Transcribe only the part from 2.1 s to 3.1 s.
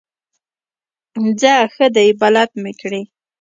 بلد مې کړې.